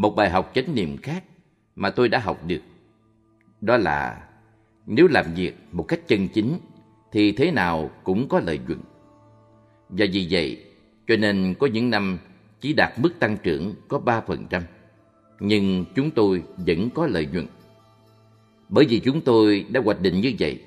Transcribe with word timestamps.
một 0.00 0.16
bài 0.16 0.30
học 0.30 0.50
chánh 0.54 0.74
niệm 0.74 0.96
khác 0.96 1.24
mà 1.76 1.90
tôi 1.90 2.08
đã 2.08 2.18
học 2.18 2.46
được. 2.46 2.60
Đó 3.60 3.76
là 3.76 4.28
nếu 4.86 5.08
làm 5.10 5.34
việc 5.34 5.54
một 5.72 5.82
cách 5.82 6.00
chân 6.08 6.28
chính 6.28 6.58
thì 7.12 7.32
thế 7.32 7.50
nào 7.50 7.90
cũng 8.04 8.28
có 8.28 8.40
lợi 8.40 8.58
nhuận. 8.66 8.80
Và 9.88 10.06
vì 10.12 10.28
vậy, 10.30 10.64
cho 11.08 11.16
nên 11.16 11.54
có 11.58 11.66
những 11.66 11.90
năm 11.90 12.18
chỉ 12.60 12.72
đạt 12.72 12.92
mức 12.98 13.18
tăng 13.18 13.36
trưởng 13.42 13.74
có 13.88 14.00
3%, 14.04 14.60
nhưng 15.40 15.84
chúng 15.94 16.10
tôi 16.10 16.42
vẫn 16.56 16.90
có 16.94 17.06
lợi 17.06 17.28
nhuận. 17.32 17.46
Bởi 18.68 18.84
vì 18.88 19.00
chúng 19.00 19.20
tôi 19.20 19.66
đã 19.70 19.80
hoạch 19.84 20.00
định 20.00 20.20
như 20.20 20.32
vậy. 20.38 20.62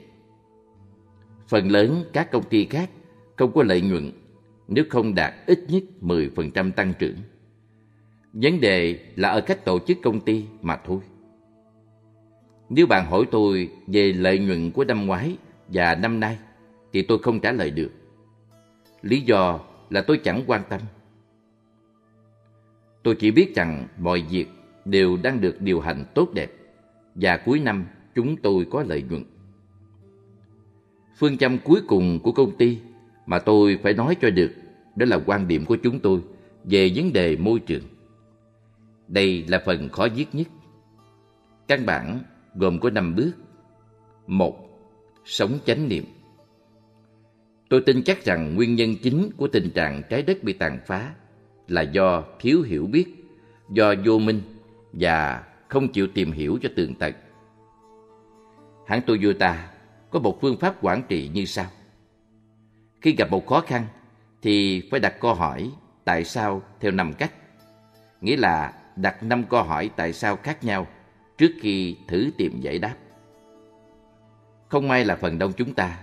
Phần 1.48 1.72
lớn 1.72 2.04
các 2.14 2.32
công 2.32 2.44
ty 2.44 2.66
khác 2.66 2.90
không 3.36 3.54
có 3.54 3.64
lợi 3.64 3.82
nhuận 3.82 4.12
nếu 4.68 4.86
không 4.90 5.16
đạt 5.16 5.34
ít 5.48 5.60
nhất 5.68 5.84
10% 6.02 6.72
tăng 6.72 6.94
trưởng. 7.00 7.16
Vấn 8.34 8.62
đề 8.62 9.00
là 9.16 9.30
ở 9.30 9.42
cách 9.42 9.66
tổ 9.66 9.80
chức 9.80 9.98
công 10.04 10.20
ty 10.20 10.46
mà 10.62 10.80
thôi. 10.86 11.00
Nếu 12.70 12.88
bạn 12.88 13.06
hỏi 13.06 13.26
tôi 13.32 13.70
về 13.88 14.14
lợi 14.14 14.40
nhuận 14.40 14.72
của 14.72 14.84
năm 14.84 15.06
ngoái 15.06 15.38
và 15.68 15.96
năm 15.96 16.20
nay, 16.20 16.38
thì 16.94 17.02
tôi 17.02 17.20
không 17.20 17.40
trả 17.40 17.52
lời 17.52 17.72
được. 17.72 17.92
Lý 19.02 19.22
do 19.22 19.60
là 19.90 20.02
tôi 20.02 20.18
chẳng 20.24 20.44
quan 20.48 20.62
tâm. 20.70 20.82
Tôi 23.04 23.16
chỉ 23.16 23.32
biết 23.32 23.56
rằng 23.56 23.88
mọi 23.98 24.22
việc 24.30 24.48
đều 24.86 25.18
đang 25.24 25.42
được 25.42 25.62
điều 25.62 25.80
hành 25.80 26.06
tốt 26.16 26.34
đẹp 26.34 26.52
và 27.16 27.38
cuối 27.38 27.60
năm 27.60 27.86
chúng 28.16 28.38
tôi 28.38 28.66
có 28.72 28.84
lợi 28.88 29.04
nhuận. 29.10 29.24
Phương 31.18 31.38
châm 31.38 31.58
cuối 31.58 31.82
cùng 31.88 32.20
của 32.24 32.32
công 32.32 32.58
ty 32.58 32.78
mà 33.26 33.40
tôi 33.40 33.80
phải 33.84 33.94
nói 33.94 34.16
cho 34.22 34.30
được 34.30 34.52
đó 34.96 35.06
là 35.06 35.20
quan 35.26 35.48
điểm 35.48 35.66
của 35.66 35.78
chúng 35.84 36.00
tôi 36.00 36.22
về 36.64 36.92
vấn 36.96 37.14
đề 37.14 37.38
môi 37.38 37.60
trường. 37.60 37.84
Đây 39.08 39.46
là 39.48 39.62
phần 39.66 39.90
khó 39.90 40.08
viết 40.16 40.26
nhất. 40.34 40.48
Căn 41.68 41.86
bản 41.86 42.20
gồm 42.56 42.80
có 42.80 42.90
5 42.90 43.16
bước. 43.16 43.32
một 44.28 44.70
Sống 45.26 45.60
chánh 45.66 45.90
niệm. 45.90 46.04
Tôi 47.70 47.84
tin 47.86 48.04
chắc 48.04 48.26
rằng 48.26 48.56
nguyên 48.56 48.76
nhân 48.76 48.96
chính 49.04 49.30
của 49.38 49.48
tình 49.48 49.70
trạng 49.70 50.02
trái 50.10 50.22
đất 50.22 50.44
bị 50.44 50.54
tàn 50.54 50.80
phá 50.86 51.14
là 51.68 51.82
do 51.82 52.24
thiếu 52.40 52.62
hiểu 52.62 52.86
biết, 52.86 53.06
do 53.70 53.94
vô 54.06 54.20
minh 54.20 54.42
và 54.94 55.44
không 55.68 55.88
chịu 55.88 56.08
tìm 56.14 56.32
hiểu 56.32 56.60
cho 56.62 56.70
tường 56.76 56.96
tận. 56.96 57.14
Hãng 58.88 59.02
Toyota 59.02 59.72
có 60.10 60.20
một 60.20 60.42
phương 60.42 60.58
pháp 60.58 60.76
quản 60.82 61.04
trị 61.08 61.30
như 61.34 61.46
sau. 61.46 61.66
Khi 63.02 63.16
gặp 63.16 63.32
một 63.32 63.48
khó 63.48 63.62
khăn 63.62 63.86
thì 64.42 64.88
phải 64.92 65.00
đặt 65.00 65.20
câu 65.20 65.34
hỏi 65.34 65.72
tại 66.06 66.24
sao 66.24 66.62
theo 66.80 66.92
năm 66.92 67.14
cách. 67.14 67.32
Nghĩa 68.22 68.38
là 68.38 68.74
đặt 68.96 69.24
năm 69.24 69.44
câu 69.50 69.64
hỏi 69.64 69.90
tại 69.96 70.14
sao 70.14 70.36
khác 70.36 70.64
nhau 70.64 70.88
trước 71.38 71.52
khi 71.62 71.98
thử 72.08 72.32
tìm 72.38 72.62
giải 72.62 72.80
đáp. 72.80 72.96
Không 74.68 74.88
may 74.88 75.06
là 75.06 75.16
phần 75.16 75.40
đông 75.40 75.54
chúng 75.54 75.74
ta, 75.74 76.00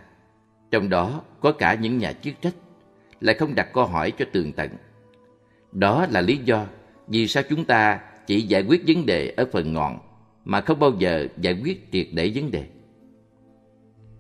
trong 0.71 0.89
đó 0.89 1.23
có 1.41 1.53
cả 1.53 1.75
những 1.75 1.99
nhà 1.99 2.13
chức 2.13 2.35
trách, 2.41 2.55
lại 3.21 3.35
không 3.35 3.55
đặt 3.55 3.73
câu 3.73 3.87
hỏi 3.87 4.11
cho 4.11 4.25
tường 4.33 4.53
tận. 4.53 4.71
Đó 5.73 6.07
là 6.11 6.21
lý 6.21 6.37
do 6.37 6.67
vì 7.07 7.29
sao 7.29 7.43
chúng 7.49 7.65
ta 7.65 8.01
chỉ 8.27 8.41
giải 8.41 8.63
quyết 8.63 8.83
vấn 8.87 9.07
đề 9.07 9.35
ở 9.37 9.47
phần 9.53 9.73
ngọn 9.73 9.99
mà 10.45 10.61
không 10.61 10.79
bao 10.79 10.93
giờ 10.99 11.27
giải 11.41 11.61
quyết 11.65 11.93
triệt 11.93 12.07
để 12.13 12.33
vấn 12.35 12.51
đề. 12.51 12.67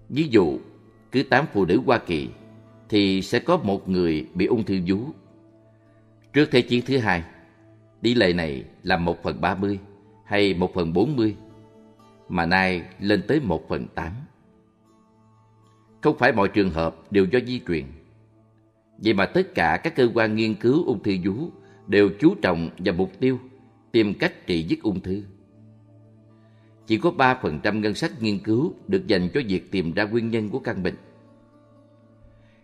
Ví 0.09 0.29
dụ, 0.31 0.59
cứ 1.13 1.23
tám 1.23 1.47
phụ 1.53 1.65
nữ 1.65 1.81
Hoa 1.87 1.99
Kỳ 1.99 2.29
thì 2.89 3.23
sẽ 3.23 3.39
có 3.39 3.57
một 3.57 3.89
người 3.89 4.27
bị 4.35 4.47
ung 4.47 4.65
thư 4.65 4.81
vú. 4.87 4.99
Trước 6.33 6.49
Thế 6.51 6.63
chiến 6.63 6.85
thứ 6.87 6.99
hai, 6.99 7.23
tỷ 8.03 8.15
lệ 8.15 8.33
này 8.33 8.65
là 8.83 8.97
1 8.97 9.23
phần 9.23 9.41
ba 9.41 9.55
mươi 9.55 9.79
hay 10.25 10.55
1 10.55 10.75
phần 10.75 10.93
bốn 10.93 11.17
mươi, 11.17 11.37
mà 12.29 12.47
nay 12.47 12.83
lên 13.01 13.23
tới 13.29 13.41
1 13.41 13.69
phần 13.69 13.87
8. 13.95 14.13
Không 16.01 16.19
phải 16.19 16.33
mọi 16.33 16.49
trường 16.49 16.71
hợp 16.71 16.97
đều 17.11 17.25
do 17.25 17.39
di 17.47 17.61
truyền. 17.69 17.85
Vậy 18.99 19.15
mà 19.15 19.27
tất 19.27 19.55
cả 19.55 19.81
các 19.85 19.97
cơ 19.97 20.09
quan 20.15 20.37
nghiên 20.37 20.55
cứu 20.55 20.85
ung 20.87 21.03
thư 21.03 21.13
vú 21.25 21.51
đều 21.87 22.11
chú 22.21 22.35
trọng 22.43 22.71
vào 22.79 22.95
mục 22.95 23.13
tiêu 23.21 23.39
tìm 23.93 24.15
cách 24.15 24.47
trị 24.47 24.63
dứt 24.63 24.83
ung 24.83 25.01
thư. 25.01 25.23
Chỉ 26.87 26.99
có 26.99 27.11
3% 27.11 27.81
ngân 27.81 27.95
sách 27.95 28.23
nghiên 28.23 28.39
cứu 28.39 28.75
được 28.89 29.07
dành 29.07 29.29
cho 29.35 29.41
việc 29.49 29.71
tìm 29.71 29.93
ra 29.93 30.05
nguyên 30.05 30.31
nhân 30.31 30.49
của 30.49 30.59
căn 30.59 30.83
bệnh. 30.83 30.97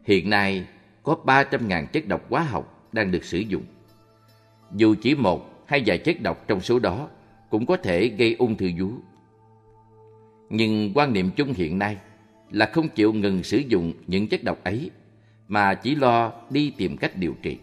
Hiện 0.05 0.31
nay 0.31 0.67
có 1.03 1.19
300.000 1.25 1.87
chất 1.87 2.09
độc 2.09 2.31
hóa 2.31 2.43
học 2.43 2.89
đang 2.93 3.11
được 3.11 3.25
sử 3.25 3.39
dụng. 3.39 3.63
Dù 4.73 4.95
chỉ 5.03 5.15
một 5.15 5.65
hay 5.67 5.83
vài 5.87 5.99
chất 5.99 6.17
độc 6.23 6.49
trong 6.49 6.61
số 6.61 6.79
đó 6.79 7.09
cũng 7.51 7.67
có 7.67 7.77
thể 7.77 8.09
gây 8.09 8.37
ung 8.39 8.57
thư 8.57 8.71
vú. 8.79 8.91
Nhưng 10.51 10.93
quan 10.95 11.13
niệm 11.13 11.31
chung 11.37 11.53
hiện 11.53 11.79
nay 11.79 11.97
là 12.51 12.71
không 12.73 12.89
chịu 12.89 13.13
ngừng 13.13 13.43
sử 13.43 13.59
dụng 13.59 13.93
những 14.07 14.29
chất 14.29 14.45
độc 14.45 14.65
ấy 14.65 14.91
mà 15.49 15.75
chỉ 15.75 15.95
lo 15.95 16.33
đi 16.51 16.73
tìm 16.77 16.97
cách 16.97 17.17
điều 17.17 17.35
trị. 17.43 17.59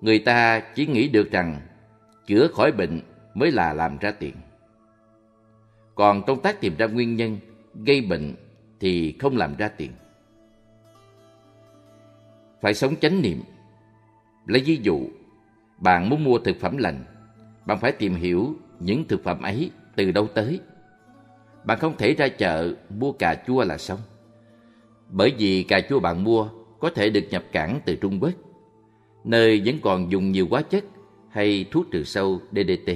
Người 0.00 0.18
ta 0.18 0.60
chỉ 0.60 0.86
nghĩ 0.86 1.08
được 1.08 1.30
rằng 1.30 1.60
chữa 2.26 2.48
khỏi 2.48 2.72
bệnh 2.72 3.00
mới 3.34 3.50
là 3.50 3.72
làm 3.72 3.98
ra 3.98 4.10
tiền. 4.10 4.34
Còn 5.94 6.22
công 6.22 6.42
tác 6.42 6.60
tìm 6.60 6.76
ra 6.78 6.86
nguyên 6.86 7.16
nhân 7.16 7.38
gây 7.74 8.00
bệnh 8.00 8.34
thì 8.80 9.16
không 9.18 9.36
làm 9.36 9.56
ra 9.56 9.68
tiền. 9.68 9.90
Phải 12.60 12.74
sống 12.74 12.96
chánh 13.00 13.22
niệm. 13.22 13.42
Lấy 14.46 14.62
ví 14.66 14.80
dụ, 14.82 15.00
bạn 15.82 16.08
muốn 16.08 16.24
mua 16.24 16.38
thực 16.38 16.56
phẩm 16.60 16.76
lành, 16.76 17.04
bạn 17.66 17.78
phải 17.80 17.92
tìm 17.92 18.14
hiểu 18.14 18.54
những 18.80 19.04
thực 19.08 19.24
phẩm 19.24 19.42
ấy 19.42 19.70
từ 19.96 20.12
đâu 20.12 20.28
tới. 20.34 20.60
Bạn 21.64 21.78
không 21.78 21.96
thể 21.96 22.14
ra 22.14 22.28
chợ 22.28 22.74
mua 22.88 23.12
cà 23.12 23.34
chua 23.46 23.64
là 23.64 23.78
xong. 23.78 23.98
Bởi 25.08 25.34
vì 25.38 25.62
cà 25.62 25.80
chua 25.80 26.00
bạn 26.00 26.24
mua 26.24 26.48
có 26.80 26.90
thể 26.94 27.10
được 27.10 27.24
nhập 27.30 27.44
cảng 27.52 27.80
từ 27.84 27.96
Trung 27.96 28.18
Quốc, 28.20 28.32
nơi 29.24 29.62
vẫn 29.64 29.78
còn 29.82 30.12
dùng 30.12 30.32
nhiều 30.32 30.46
hóa 30.50 30.62
chất 30.62 30.84
hay 31.30 31.66
thuốc 31.70 31.86
trừ 31.90 32.04
sâu 32.04 32.40
DDT. 32.52 32.92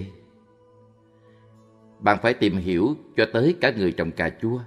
Bạn 1.98 2.18
phải 2.22 2.34
tìm 2.34 2.56
hiểu 2.56 2.96
cho 3.16 3.26
tới 3.32 3.56
cả 3.60 3.72
người 3.76 3.92
trồng 3.92 4.10
cà 4.10 4.30
chua, 4.42 4.60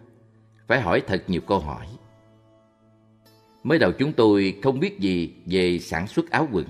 phải 0.67 0.81
hỏi 0.81 1.01
thật 1.07 1.23
nhiều 1.27 1.41
câu 1.41 1.59
hỏi. 1.59 1.85
Mới 3.63 3.79
đầu 3.79 3.91
chúng 3.91 4.13
tôi 4.13 4.59
không 4.63 4.79
biết 4.79 4.99
gì 4.99 5.33
về 5.45 5.79
sản 5.79 6.07
xuất 6.07 6.29
áo 6.29 6.47
quần. 6.51 6.65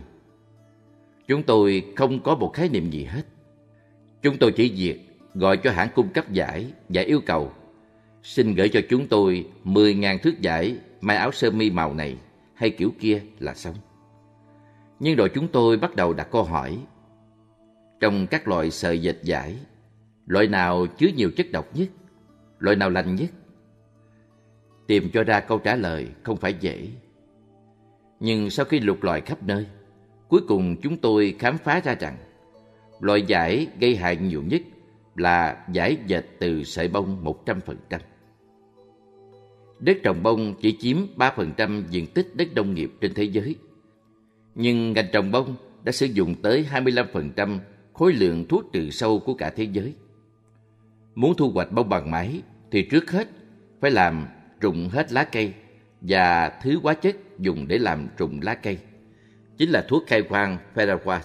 Chúng 1.30 1.44
tôi 1.44 1.94
không 1.96 2.24
có 2.24 2.36
một 2.36 2.54
khái 2.54 2.70
niệm 2.70 2.90
gì 2.90 3.04
hết. 3.04 3.22
Chúng 4.22 4.38
tôi 4.38 4.52
chỉ 4.52 4.74
việc 4.76 5.00
gọi 5.34 5.58
cho 5.58 5.72
hãng 5.72 5.90
cung 5.96 6.10
cấp 6.10 6.32
giải 6.32 6.74
và 6.90 7.02
yêu 7.02 7.22
cầu 7.26 7.52
xin 8.24 8.56
gửi 8.56 8.70
cho 8.70 8.80
chúng 8.90 9.08
tôi 9.08 9.46
10.000 9.64 10.18
thước 10.18 10.42
giải 10.42 10.78
may 11.02 11.18
áo 11.18 11.32
sơ 11.32 11.52
mi 11.52 11.72
màu 11.72 11.94
này 11.94 12.18
hay 12.54 12.70
kiểu 12.70 12.92
kia 13.00 13.22
là 13.40 13.54
xong. 13.54 13.76
Nhưng 15.00 15.16
rồi 15.16 15.30
chúng 15.30 15.48
tôi 15.48 15.78
bắt 15.78 15.96
đầu 15.96 16.14
đặt 16.14 16.28
câu 16.32 16.44
hỏi. 16.44 16.78
Trong 18.00 18.28
các 18.28 18.48
loại 18.48 18.72
sợi 18.72 19.02
dệt 19.02 19.24
giải, 19.24 19.56
loại 20.26 20.48
nào 20.48 20.86
chứa 20.88 21.08
nhiều 21.16 21.32
chất 21.38 21.52
độc 21.52 21.76
nhất? 21.76 21.90
Loại 22.60 22.76
nào 22.76 22.90
lành 22.90 23.16
nhất? 23.16 23.30
Tìm 24.88 25.10
cho 25.14 25.24
ra 25.24 25.40
câu 25.40 25.58
trả 25.58 25.76
lời 25.76 26.08
không 26.24 26.38
phải 26.38 26.54
dễ. 26.60 26.88
Nhưng 28.20 28.50
sau 28.50 28.66
khi 28.66 28.80
lục 28.80 29.04
lọi 29.04 29.22
khắp 29.22 29.44
nơi, 29.44 29.66
cuối 30.30 30.42
cùng 30.48 30.76
chúng 30.82 30.98
tôi 30.98 31.36
khám 31.40 31.58
phá 31.58 31.82
ra 31.84 31.96
rằng, 32.00 32.18
loại 33.00 33.22
giải 33.22 33.68
gây 33.80 33.96
hại 33.96 34.18
nhiều 34.18 34.44
nhất 34.44 34.62
là 35.16 35.66
giải 35.72 35.98
dệt 36.08 36.26
từ 36.40 36.64
sợi 36.64 36.88
bông 36.88 37.26
100%. 37.46 38.00
Đất 39.80 39.98
trồng 40.04 40.24
bông 40.24 40.54
chỉ 40.62 40.78
chiếm 40.80 40.98
3% 41.18 41.84
diện 41.90 42.08
tích 42.08 42.36
đất 42.36 42.48
nông 42.56 42.74
nghiệp 42.74 42.92
trên 43.02 43.14
thế 43.14 43.24
giới. 43.24 43.56
Nhưng 44.56 44.94
ngành 44.94 45.08
trồng 45.14 45.32
bông 45.32 45.56
đã 45.84 45.92
sử 45.92 46.06
dụng 46.06 46.36
tới 46.42 46.66
25% 46.72 47.60
khối 47.94 48.14
lượng 48.14 48.46
thuốc 48.50 48.74
trừ 48.74 48.90
sâu 48.90 49.20
của 49.20 49.34
cả 49.34 49.50
thế 49.50 49.64
giới. 49.64 49.94
Muốn 51.16 51.34
thu 51.38 51.52
hoạch 51.52 51.72
bông 51.72 51.90
bằng 51.90 52.12
máy 52.12 52.42
thì 52.72 52.82
trước 52.92 53.12
hết 53.12 53.28
phải 53.82 53.92
làm 53.92 54.28
rụng 54.62 54.90
hết 54.90 55.12
lá 55.12 55.24
cây 55.24 55.54
và 56.02 56.50
thứ 56.64 56.80
hóa 56.84 56.94
chất 56.94 57.16
dùng 57.40 57.68
để 57.68 57.78
làm 57.78 58.08
rụng 58.18 58.40
lá 58.42 58.56
cây 58.56 58.78
chính 59.60 59.70
là 59.70 59.86
thuốc 59.88 60.04
khai 60.08 60.22
quang 60.22 60.58
Feraquat. 60.76 61.20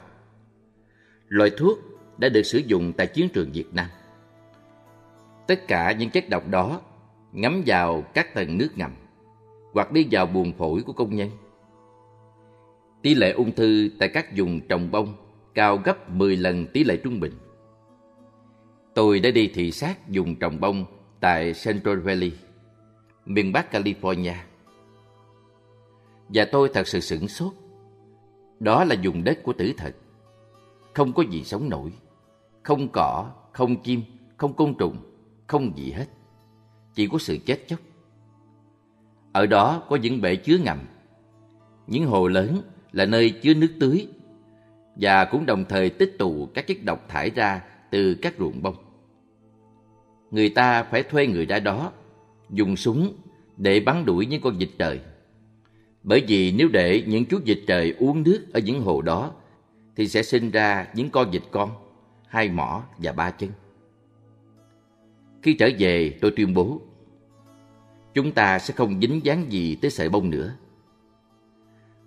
Loại 1.29 1.51
thuốc 1.57 1.79
đã 2.19 2.29
được 2.29 2.43
sử 2.43 2.59
dụng 2.59 2.93
tại 2.97 3.07
chiến 3.07 3.29
trường 3.29 3.53
Việt 3.53 3.75
Nam. 3.75 3.87
Tất 5.47 5.69
cả 5.69 5.93
những 5.93 6.11
chất 6.11 6.29
độc 6.29 6.49
đó 6.49 6.81
ngấm 7.33 7.63
vào 7.67 8.03
các 8.03 8.35
tầng 8.35 8.59
nước 8.59 8.69
ngầm 8.77 8.91
hoặc 9.73 9.93
đi 9.93 10.09
vào 10.11 10.27
buồng 10.27 10.53
phổi 10.53 10.83
của 10.83 10.93
công 10.93 11.17
nhân. 11.17 11.31
Tỷ 13.03 13.15
lệ 13.15 13.33
ung 13.33 13.53
thư 13.53 13.91
tại 13.99 14.09
các 14.09 14.27
vùng 14.37 14.61
trồng 14.69 14.91
bông 14.91 15.15
cao 15.55 15.77
gấp 15.77 16.11
10 16.11 16.37
lần 16.37 16.67
tỷ 16.67 16.85
lệ 16.85 16.97
trung 16.97 17.21
bình. 17.21 17.33
Tôi 18.95 19.21
đã 19.21 19.31
đi 19.31 19.51
thị 19.55 19.71
sát 19.71 19.99
vùng 20.09 20.37
trồng 20.37 20.61
bông 20.61 20.85
tại 21.21 21.53
Central 21.65 21.99
Valley, 21.99 22.33
miền 23.27 23.53
Bắc 23.53 23.75
California. 23.75 24.35
Và 26.29 26.45
tôi 26.45 26.71
thật 26.75 26.89
sự 26.89 27.01
sửng 27.01 27.29
sốt. 27.29 27.53
Đó 28.61 28.85
là 28.85 28.97
vùng 29.03 29.25
đất 29.25 29.43
của 29.43 29.53
tử 29.53 29.73
thần. 29.77 29.93
không 30.95 31.13
có 31.13 31.23
gì 31.23 31.45
sống 31.45 31.69
nổi. 31.69 31.93
Không 32.63 32.89
cỏ, 32.93 33.31
không 33.53 33.83
chim, 33.83 34.03
không 34.37 34.53
côn 34.53 34.75
trùng, 34.79 34.97
không 35.47 35.77
gì 35.77 35.91
hết. 35.91 36.07
Chỉ 36.95 37.09
có 37.09 37.19
sự 37.19 37.39
chết 37.47 37.69
chóc. 37.69 37.81
Ở 39.33 39.47
đó 39.47 39.83
có 39.89 39.97
những 39.97 40.21
bể 40.21 40.37
chứa 40.37 40.57
ngầm. 40.59 40.79
Những 41.87 42.07
hồ 42.07 42.29
lớn 42.29 42.63
là 42.93 43.07
nơi 43.07 43.31
chứa 43.31 43.55
nước 43.55 43.73
tưới 43.81 44.09
và 44.97 45.25
cũng 45.25 45.47
đồng 45.47 45.65
thời 45.69 45.91
tích 45.91 46.19
tụ 46.19 46.49
các 46.55 46.67
chất 46.67 46.77
độc 46.85 47.09
thải 47.09 47.31
ra 47.31 47.63
từ 47.91 48.15
các 48.15 48.35
ruộng 48.39 48.63
bông. 48.63 48.77
Người 50.31 50.49
ta 50.49 50.83
phải 50.83 51.03
thuê 51.03 51.27
người 51.27 51.47
ra 51.47 51.59
đó, 51.61 51.93
dùng 52.51 52.77
súng 52.77 53.13
để 53.57 53.81
bắn 53.81 54.05
đuổi 54.05 54.27
những 54.27 54.43
con 54.43 54.59
vịt 54.59 54.69
trời. 54.79 55.01
Bởi 56.05 56.25
vì 56.29 56.53
nếu 56.53 56.69
để 56.69 57.05
những 57.07 57.25
chú 57.25 57.39
vịt 57.45 57.61
trời 57.67 57.95
uống 57.99 58.23
nước 58.23 58.47
ở 58.53 58.61
những 58.61 58.81
hồ 58.81 59.03
đó, 59.03 59.33
thì 59.97 60.09
sẽ 60.09 60.23
sinh 60.23 60.51
ra 60.51 60.89
những 60.95 61.11
con 61.11 61.31
vịt 61.31 61.43
con, 61.51 61.71
hai 62.27 62.49
mỏ 62.49 62.83
và 62.99 63.13
ba 63.13 63.31
chân. 63.31 63.51
Khi 65.43 65.55
trở 65.55 65.69
về, 65.79 66.19
tôi 66.21 66.33
tuyên 66.37 66.55
bố, 66.55 66.81
chúng 68.15 68.33
ta 68.33 68.59
sẽ 68.59 68.75
không 68.75 69.01
dính 69.01 69.21
dáng 69.25 69.53
gì 69.53 69.75
tới 69.75 69.91
sợi 69.91 70.09
bông 70.09 70.31
nữa. 70.31 70.55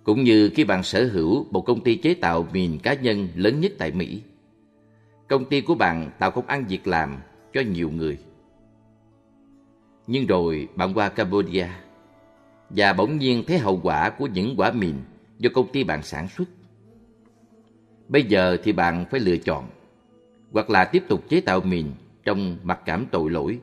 Cũng 0.04 0.24
như 0.24 0.50
khi 0.54 0.64
bạn 0.64 0.82
sở 0.82 1.06
hữu 1.12 1.46
một 1.50 1.60
công 1.60 1.80
ty 1.80 1.96
chế 1.96 2.14
tạo 2.14 2.46
mìn 2.52 2.78
cá 2.78 2.94
nhân 2.94 3.28
lớn 3.34 3.60
nhất 3.60 3.72
tại 3.78 3.92
Mỹ. 3.92 4.22
Công 5.28 5.44
ty 5.44 5.60
của 5.60 5.74
bạn 5.74 6.10
tạo 6.18 6.30
công 6.30 6.46
ăn 6.46 6.64
việc 6.68 6.86
làm 6.86 7.16
cho 7.52 7.60
nhiều 7.60 7.90
người. 7.90 8.18
Nhưng 10.06 10.26
rồi 10.26 10.68
bạn 10.74 10.94
qua 10.94 11.08
Cambodia 11.08 11.66
và 12.70 12.92
bỗng 12.92 13.18
nhiên 13.18 13.44
thấy 13.46 13.58
hậu 13.58 13.80
quả 13.82 14.10
của 14.10 14.26
những 14.26 14.54
quả 14.56 14.72
mìn 14.72 14.94
do 15.38 15.50
công 15.54 15.72
ty 15.72 15.84
bạn 15.84 16.02
sản 16.02 16.28
xuất. 16.28 16.48
Bây 18.08 18.22
giờ 18.22 18.56
thì 18.62 18.72
bạn 18.72 19.04
phải 19.10 19.20
lựa 19.20 19.36
chọn 19.36 19.68
hoặc 20.52 20.70
là 20.70 20.84
tiếp 20.84 21.02
tục 21.08 21.24
chế 21.28 21.40
tạo 21.40 21.60
mìn 21.60 21.86
trong 22.24 22.56
mặc 22.62 22.80
cảm 22.84 23.06
tội 23.10 23.30
lỗi 23.30 23.58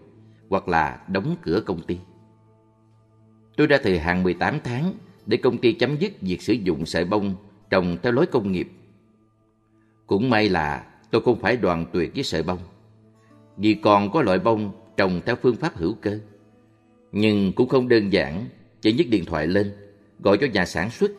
hoặc 0.49 0.67
là 0.67 0.99
đóng 1.07 1.35
cửa 1.41 1.61
công 1.65 1.81
ty. 1.81 1.97
Tôi 3.57 3.67
ra 3.67 3.77
thời 3.83 3.99
hạn 3.99 4.23
18 4.23 4.59
tháng 4.63 4.93
để 5.25 5.37
công 5.37 5.57
ty 5.57 5.73
chấm 5.73 5.97
dứt 5.97 6.21
việc 6.21 6.41
sử 6.41 6.53
dụng 6.53 6.85
sợi 6.85 7.05
bông 7.05 7.35
trồng 7.69 7.97
theo 8.03 8.11
lối 8.11 8.25
công 8.25 8.51
nghiệp. 8.51 8.69
Cũng 10.07 10.29
may 10.29 10.49
là 10.49 10.85
tôi 11.11 11.21
không 11.21 11.39
phải 11.39 11.57
đoàn 11.57 11.85
tuyệt 11.93 12.11
với 12.15 12.23
sợi 12.23 12.43
bông, 12.43 12.59
vì 13.57 13.73
còn 13.73 14.11
có 14.11 14.21
loại 14.21 14.39
bông 14.39 14.71
trồng 14.97 15.21
theo 15.25 15.35
phương 15.35 15.55
pháp 15.55 15.77
hữu 15.77 15.93
cơ. 15.93 16.19
Nhưng 17.11 17.53
cũng 17.53 17.69
không 17.69 17.87
đơn 17.87 18.09
giản, 18.09 18.45
chỉ 18.85 18.93
nhấc 18.93 19.07
điện 19.09 19.25
thoại 19.25 19.47
lên, 19.47 19.73
gọi 20.19 20.37
cho 20.41 20.47
nhà 20.53 20.65
sản 20.65 20.89
xuất, 20.89 21.11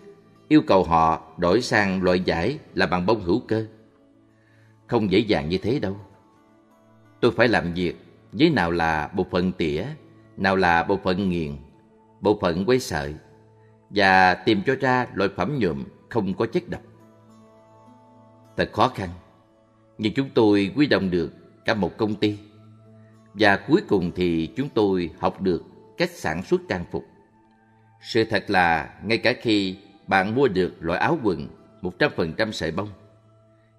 yêu 0.48 0.62
cầu 0.66 0.84
họ 0.84 1.32
đổi 1.38 1.62
sang 1.62 2.02
loại 2.02 2.20
giải 2.20 2.58
là 2.74 2.86
bằng 2.86 3.06
bông 3.06 3.22
hữu 3.22 3.40
cơ. 3.48 3.66
Không 4.86 5.10
dễ 5.10 5.18
dàng 5.18 5.48
như 5.48 5.58
thế 5.58 5.78
đâu. 5.78 5.96
Tôi 7.20 7.30
phải 7.30 7.48
làm 7.48 7.74
việc 7.74 7.96
với 8.32 8.50
nào 8.50 8.70
là 8.70 9.10
bộ 9.14 9.26
phận 9.30 9.52
tỉa, 9.52 9.84
nào 10.36 10.56
là 10.56 10.82
bộ 10.82 10.98
phận 11.04 11.30
nghiền, 11.30 11.56
bộ 12.20 12.38
phận 12.40 12.64
quấy 12.66 12.80
sợi, 12.80 13.14
và 13.90 14.34
tìm 14.34 14.60
cho 14.66 14.74
ra 14.80 15.06
loại 15.14 15.30
phẩm 15.36 15.58
nhuộm 15.58 15.84
không 16.08 16.34
có 16.34 16.46
chất 16.46 16.68
độc. 16.68 16.82
Thật 18.56 18.70
khó 18.72 18.88
khăn, 18.88 19.08
nhưng 19.98 20.14
chúng 20.14 20.28
tôi 20.34 20.72
quy 20.76 20.86
động 20.86 21.10
được 21.10 21.32
cả 21.64 21.74
một 21.74 21.96
công 21.96 22.14
ty. 22.14 22.38
Và 23.34 23.56
cuối 23.56 23.80
cùng 23.88 24.12
thì 24.16 24.48
chúng 24.56 24.68
tôi 24.68 25.10
học 25.18 25.42
được 25.42 25.64
cách 25.96 26.10
sản 26.10 26.42
xuất 26.42 26.60
trang 26.68 26.84
phục. 26.90 27.04
Sự 28.06 28.24
thật 28.24 28.44
là 28.50 28.94
ngay 29.04 29.18
cả 29.18 29.32
khi 29.40 29.76
bạn 30.06 30.34
mua 30.34 30.48
được 30.48 30.74
loại 30.80 31.00
áo 31.00 31.18
quần 31.22 31.48
100% 31.82 32.52
sợi 32.52 32.70
bông, 32.70 32.88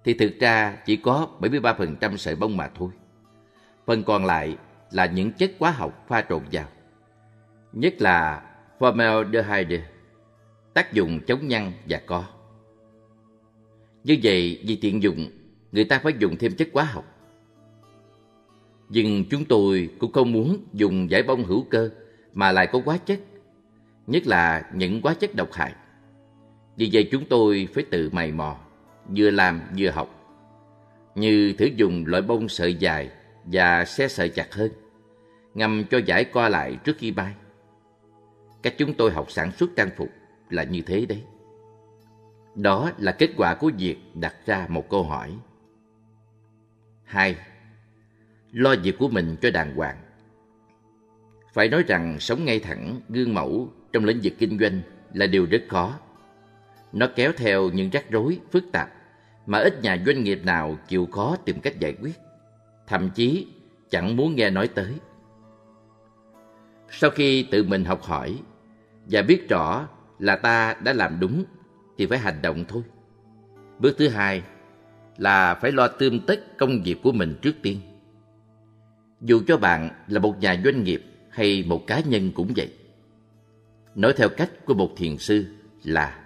thì 0.04 0.14
thực 0.14 0.40
ra 0.40 0.76
chỉ 0.86 0.96
có 0.96 1.28
73% 1.40 2.16
sợi 2.16 2.36
bông 2.36 2.56
mà 2.56 2.70
thôi. 2.74 2.90
Phần 3.86 4.02
còn 4.04 4.24
lại 4.24 4.56
là 4.90 5.06
những 5.06 5.32
chất 5.32 5.52
hóa 5.58 5.70
học 5.70 6.04
pha 6.08 6.22
trộn 6.28 6.42
vào. 6.52 6.68
Nhất 7.72 7.94
là 7.98 8.42
formaldehyde 8.78 9.80
tác 10.74 10.92
dụng 10.92 11.20
chống 11.26 11.48
nhăn 11.48 11.72
và 11.88 12.00
co. 12.06 12.24
Như 14.04 14.16
vậy, 14.22 14.62
vì 14.66 14.76
tiện 14.76 15.02
dụng, 15.02 15.30
người 15.72 15.84
ta 15.84 15.98
phải 15.98 16.12
dùng 16.18 16.36
thêm 16.36 16.56
chất 16.56 16.68
hóa 16.72 16.84
học. 16.84 17.04
Nhưng 18.88 19.24
chúng 19.30 19.44
tôi 19.44 19.90
cũng 19.98 20.12
không 20.12 20.32
muốn 20.32 20.64
dùng 20.72 21.10
giải 21.10 21.22
bông 21.22 21.44
hữu 21.44 21.64
cơ 21.70 21.90
mà 22.32 22.52
lại 22.52 22.66
có 22.72 22.80
quá 22.84 22.98
chất, 22.98 23.20
nhất 24.08 24.26
là 24.26 24.70
những 24.72 25.00
hóa 25.02 25.14
chất 25.14 25.34
độc 25.34 25.52
hại. 25.52 25.74
Vì 26.76 26.90
vậy 26.92 27.08
chúng 27.12 27.24
tôi 27.28 27.68
phải 27.74 27.84
tự 27.90 28.10
mày 28.12 28.32
mò, 28.32 28.56
vừa 29.16 29.30
làm 29.30 29.60
vừa 29.78 29.90
học. 29.90 30.08
Như 31.14 31.52
thử 31.58 31.66
dùng 31.76 32.06
loại 32.06 32.22
bông 32.22 32.48
sợi 32.48 32.74
dài 32.74 33.10
và 33.44 33.84
xe 33.84 34.08
sợi 34.08 34.28
chặt 34.28 34.54
hơn, 34.54 34.72
ngầm 35.54 35.84
cho 35.90 35.98
giải 35.98 36.24
co 36.24 36.48
lại 36.48 36.78
trước 36.84 36.96
khi 36.98 37.10
bay. 37.10 37.34
Cách 38.62 38.74
chúng 38.78 38.94
tôi 38.94 39.10
học 39.10 39.30
sản 39.30 39.52
xuất 39.52 39.70
trang 39.76 39.90
phục 39.96 40.08
là 40.50 40.62
như 40.62 40.82
thế 40.82 41.06
đấy. 41.06 41.22
Đó 42.54 42.90
là 42.98 43.12
kết 43.12 43.30
quả 43.36 43.54
của 43.54 43.70
việc 43.78 43.96
đặt 44.14 44.34
ra 44.46 44.66
một 44.68 44.88
câu 44.90 45.02
hỏi. 45.02 45.38
Hai, 47.04 47.36
lo 48.52 48.74
việc 48.82 48.98
của 48.98 49.08
mình 49.08 49.36
cho 49.42 49.50
đàng 49.50 49.74
hoàng. 49.76 49.96
Phải 51.52 51.68
nói 51.68 51.84
rằng 51.88 52.20
sống 52.20 52.44
ngay 52.44 52.58
thẳng, 52.60 53.00
gương 53.08 53.34
mẫu 53.34 53.68
trong 53.92 54.04
lĩnh 54.04 54.20
vực 54.22 54.32
kinh 54.38 54.58
doanh 54.58 54.80
là 55.14 55.26
điều 55.26 55.46
rất 55.50 55.62
khó. 55.68 55.98
Nó 56.92 57.06
kéo 57.16 57.32
theo 57.36 57.70
những 57.70 57.90
rắc 57.90 58.10
rối, 58.10 58.38
phức 58.50 58.64
tạp 58.72 58.90
mà 59.46 59.58
ít 59.58 59.82
nhà 59.82 60.02
doanh 60.06 60.24
nghiệp 60.24 60.40
nào 60.44 60.78
chịu 60.88 61.06
khó 61.06 61.36
tìm 61.44 61.60
cách 61.60 61.80
giải 61.80 61.94
quyết. 62.00 62.18
Thậm 62.86 63.10
chí 63.14 63.46
chẳng 63.90 64.16
muốn 64.16 64.36
nghe 64.36 64.50
nói 64.50 64.68
tới. 64.68 64.94
Sau 66.90 67.10
khi 67.10 67.42
tự 67.42 67.62
mình 67.62 67.84
học 67.84 68.02
hỏi 68.02 68.38
và 69.06 69.22
biết 69.22 69.48
rõ 69.48 69.88
là 70.18 70.36
ta 70.36 70.74
đã 70.84 70.92
làm 70.92 71.20
đúng 71.20 71.44
thì 71.98 72.06
phải 72.06 72.18
hành 72.18 72.42
động 72.42 72.64
thôi. 72.68 72.82
Bước 73.78 73.94
thứ 73.98 74.08
hai 74.08 74.42
là 75.16 75.54
phải 75.54 75.72
lo 75.72 75.88
tươm 75.88 76.20
tất 76.20 76.58
công 76.58 76.82
việc 76.82 77.02
của 77.02 77.12
mình 77.12 77.34
trước 77.42 77.54
tiên. 77.62 77.80
Dù 79.20 79.42
cho 79.46 79.56
bạn 79.56 79.90
là 80.08 80.20
một 80.20 80.38
nhà 80.40 80.60
doanh 80.64 80.84
nghiệp 80.84 81.02
hay 81.30 81.64
một 81.68 81.86
cá 81.86 82.00
nhân 82.00 82.32
cũng 82.34 82.52
vậy. 82.56 82.77
Nói 83.98 84.12
theo 84.16 84.28
cách 84.28 84.64
của 84.64 84.74
một 84.74 84.94
thiền 84.96 85.18
sư 85.18 85.44
là 85.84 86.24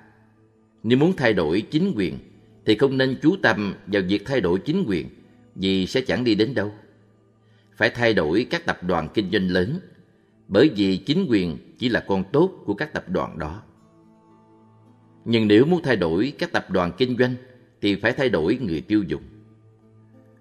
nếu 0.83 0.99
muốn 0.99 1.13
thay 1.17 1.33
đổi 1.33 1.61
chính 1.61 1.93
quyền 1.97 2.19
thì 2.65 2.77
không 2.77 2.99
nên 2.99 3.19
chú 3.23 3.37
tâm 3.43 3.75
vào 3.87 4.03
việc 4.09 4.27
thay 4.27 4.41
đổi 4.41 4.59
chính 4.59 4.85
quyền 4.87 5.09
vì 5.55 5.87
sẽ 5.87 6.01
chẳng 6.01 6.25
đi 6.25 6.35
đến 6.35 6.55
đâu. 6.55 6.73
Phải 7.77 7.91
thay 7.91 8.15
đổi 8.15 8.47
các 8.51 8.67
tập 8.67 8.85
đoàn 8.85 9.09
kinh 9.15 9.31
doanh 9.31 9.49
lớn 9.49 9.79
bởi 10.49 10.71
vì 10.77 10.97
chính 10.97 11.27
quyền 11.29 11.59
chỉ 11.79 11.89
là 11.89 12.01
con 12.01 12.25
tốt 12.33 12.63
của 12.67 12.75
các 12.75 12.93
tập 12.93 13.05
đoàn 13.09 13.39
đó. 13.39 13.63
Nhưng 15.25 15.49
nếu 15.49 15.65
muốn 15.65 15.83
thay 15.83 15.97
đổi 15.97 16.33
các 16.39 16.53
tập 16.53 16.71
đoàn 16.71 16.93
kinh 16.99 17.17
doanh 17.19 17.35
thì 17.81 17.95
phải 17.95 18.13
thay 18.13 18.29
đổi 18.29 18.59
người 18.63 18.81
tiêu 18.81 19.03
dùng. 19.03 19.23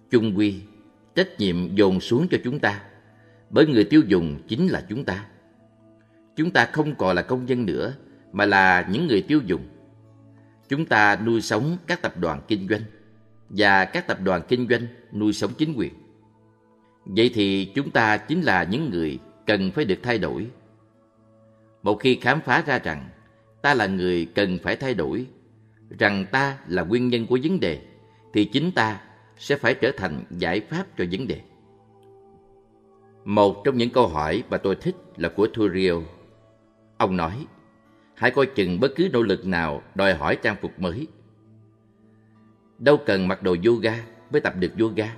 Chung 0.10 0.38
quy, 0.38 0.56
trách 1.16 1.40
nhiệm 1.40 1.76
dồn 1.76 2.00
xuống 2.00 2.28
cho 2.32 2.38
chúng 2.44 2.60
ta, 2.60 2.84
bởi 3.50 3.68
người 3.68 3.84
tiêu 3.84 4.02
dùng 4.08 4.42
chính 4.48 4.68
là 4.68 4.86
chúng 4.90 5.06
ta. 5.06 5.26
Chúng 6.36 6.52
ta 6.52 6.66
không 6.66 6.96
còn 6.96 7.16
là 7.16 7.22
công 7.22 7.50
dân 7.50 7.66
nữa, 7.66 7.94
mà 8.32 8.46
là 8.46 8.88
những 8.92 9.08
người 9.08 9.22
tiêu 9.22 9.42
dùng. 9.46 9.62
Chúng 10.70 10.86
ta 10.86 11.16
nuôi 11.26 11.42
sống 11.42 11.78
các 11.88 12.02
tập 12.02 12.14
đoàn 12.18 12.42
kinh 12.48 12.68
doanh, 12.68 12.82
và 13.50 13.86
các 13.86 14.08
tập 14.08 14.18
đoàn 14.24 14.42
kinh 14.48 14.68
doanh 14.70 14.88
nuôi 15.14 15.34
sống 15.34 15.52
chính 15.58 15.74
quyền. 15.78 15.94
Vậy 17.06 17.32
thì 17.34 17.72
chúng 17.76 17.92
ta 17.92 18.18
chính 18.18 18.42
là 18.42 18.64
những 18.64 18.90
người 18.90 19.20
cần 19.46 19.72
phải 19.72 19.86
được 19.86 20.00
thay 20.04 20.18
đổi. 20.18 20.48
Một 21.84 21.98
khi 22.00 22.16
khám 22.22 22.42
phá 22.42 22.64
ra 22.66 22.80
rằng 22.80 23.10
ta 23.62 23.74
là 23.74 23.88
người 23.88 24.26
cần 24.36 24.58
phải 24.64 24.76
thay 24.76 24.94
đổi, 24.94 25.26
rằng 26.00 26.26
ta 26.32 26.58
là 26.68 26.84
nguyên 26.84 27.08
nhân 27.08 27.28
của 27.28 27.40
vấn 27.44 27.60
đề, 27.60 27.82
thì 28.34 28.46
chính 28.46 28.72
ta 28.72 29.02
sẽ 29.38 29.56
phải 29.56 29.74
trở 29.74 29.92
thành 29.98 30.24
giải 30.30 30.60
pháp 30.60 30.86
cho 30.98 31.06
vấn 31.12 31.28
đề. 31.28 31.42
Một 33.26 33.64
trong 33.64 33.78
những 33.78 33.90
câu 33.90 34.08
hỏi 34.08 34.44
mà 34.50 34.58
tôi 34.58 34.76
thích 34.76 34.96
là 35.18 35.30
của 35.30 35.48
Thurio. 35.54 35.94
Ông 37.02 37.18
nói, 37.18 37.46
hãy 38.16 38.32
coi 38.32 38.46
chừng 38.46 38.80
bất 38.80 38.92
cứ 38.96 39.10
nỗ 39.14 39.22
lực 39.22 39.46
nào 39.46 39.82
đòi 39.96 40.14
hỏi 40.14 40.38
trang 40.42 40.56
phục 40.62 40.80
mới. 40.80 41.08
Đâu 42.80 42.98
cần 43.06 43.28
mặc 43.28 43.44
đồ 43.44 43.56
yoga 43.66 44.06
mới 44.32 44.42
tập 44.42 44.54
được 44.60 44.72
yoga. 44.80 45.16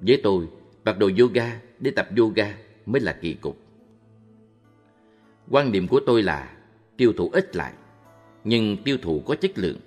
Với 0.00 0.20
tôi, 0.22 0.48
mặc 0.84 0.98
đồ 0.98 1.10
yoga 1.18 1.60
để 1.78 1.90
tập 1.90 2.08
yoga 2.18 2.54
mới 2.86 3.00
là 3.00 3.18
kỳ 3.20 3.34
cục. 3.34 3.58
Quan 5.50 5.72
điểm 5.72 5.88
của 5.88 6.00
tôi 6.06 6.22
là 6.22 6.56
tiêu 6.96 7.12
thụ 7.16 7.30
ít 7.32 7.56
lại, 7.56 7.72
nhưng 8.44 8.76
tiêu 8.84 8.96
thụ 9.02 9.22
có 9.26 9.34
chất 9.34 9.58
lượng. 9.58 9.78